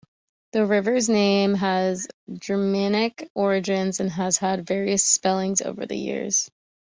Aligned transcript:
The 0.53 0.65
river's 0.65 1.09
name 1.09 1.53
has 1.53 2.07
Germanic 2.33 3.29
origins 3.35 3.99
and 3.99 4.09
has 4.09 4.39
had 4.39 4.65
various 4.65 5.05
spellings 5.05 5.61
over 5.61 5.85
the 5.85 5.95
years. 5.95 6.49